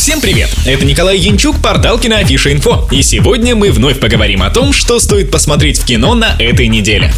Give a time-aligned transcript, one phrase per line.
[0.00, 0.48] Всем привет!
[0.64, 2.88] Это Николай Янчук, портал Киноафиша Инфо.
[2.90, 7.12] И сегодня мы вновь поговорим о том, что стоит посмотреть в кино на этой неделе.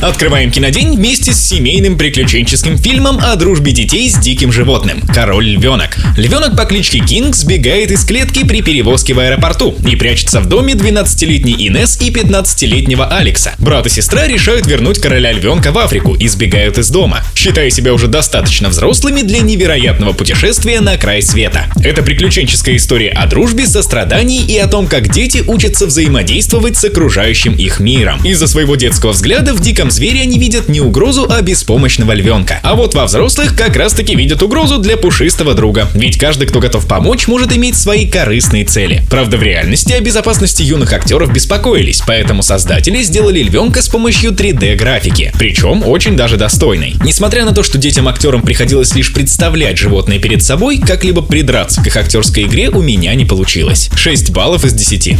[0.00, 5.96] Открываем кинодень вместе с семейным приключенческим фильмом о дружбе детей с диким животным «Король львенок».
[6.16, 10.74] Львенок по кличке Кинг сбегает из клетки при перевозке в аэропорту и прячется в доме
[10.74, 13.54] 12-летней Инес и 15-летнего Алекса.
[13.58, 17.92] Брат и сестра решают вернуть короля львенка в Африку и сбегают из дома, считая себя
[17.92, 21.66] уже достаточно взрослыми для невероятного путешествия на край света.
[21.82, 27.54] Это приключенческая история о дружбе, сострадании и о том, как дети учатся взаимодействовать с окружающим
[27.54, 28.22] их миром.
[28.22, 32.60] Из-за своего детского взгляда в диком звере они видят не угрозу, а беспомощного львенка.
[32.62, 35.88] А вот во взрослых как раз таки видят угрозу для пушистого друга.
[35.94, 39.02] Ведь каждый, кто готов помочь, может иметь свои корыстные цели.
[39.08, 45.32] Правда, в реальности о безопасности юных актеров беспокоились, поэтому создатели сделали львенка с помощью 3D-графики.
[45.38, 46.96] Причем очень даже достойной.
[47.02, 51.96] Несмотря на то, что детям-актерам приходилось лишь представлять животное перед собой, как-либо придраться к их
[52.18, 53.90] актерской игре у меня не получилось.
[53.94, 55.16] 6 баллов из 10.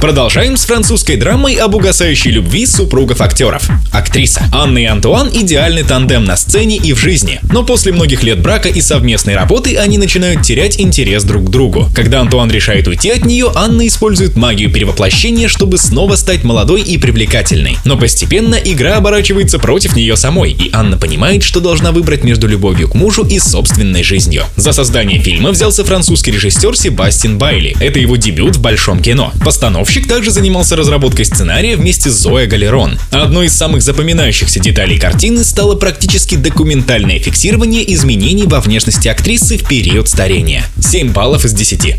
[0.00, 3.68] Продолжаем с французской драмой об угасающей любви супругов актеров.
[3.92, 4.44] Актриса.
[4.52, 7.40] Анна и Антуан– идеальный тандем на сцене и в жизни.
[7.50, 11.90] Но после многих лет брака и совместной работы они начинают терять интерес друг к другу.
[11.94, 16.96] Когда Антуан решает уйти от нее, Анна использует магию перевоплощения, чтобы снова стать молодой и
[16.96, 17.76] привлекательной.
[17.84, 22.88] Но постепенно игра оборачивается против нее самой, и Анна понимает, что должна выбрать между любовью
[22.88, 24.44] к мужу и собственной жизнью.
[24.56, 27.76] За создание фильма взялся французский режиссер Себастьян Байли.
[27.80, 29.32] Это его дебют в большом кино.
[29.44, 32.96] Постановщик также занимался разработкой сценария вместе с Зоя Галерон.
[33.10, 39.66] Одной из самых запоминающихся деталей картины стало практически документальное фиксирование изменений во внешности актрисы в
[39.66, 40.62] период старения.
[40.80, 41.96] 7 баллов из 10.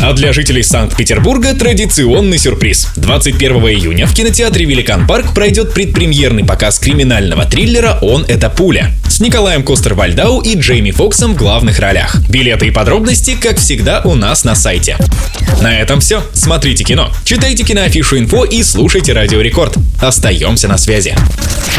[0.00, 2.88] А для жителей Санкт-Петербурга традиционный сюрприз.
[2.96, 9.20] 21 июня в кинотеатре Великан Парк пройдет предпремьерный показ криминального триллера «Бог — это пуля» с
[9.20, 12.18] Николаем Костер-Вальдау и Джейми Фоксом в главных ролях.
[12.28, 14.96] Билеты и подробности, как всегда, у нас на сайте.
[15.60, 16.22] На этом все.
[16.32, 19.74] Смотрите кино, читайте киноафишу инфо и слушайте Радио Рекорд.
[20.00, 21.14] Остаемся на связи.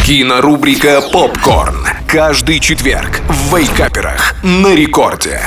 [0.05, 1.87] Кинорубрика «Попкорн».
[2.07, 5.41] Каждый четверг в Вейкаперах на рекорде.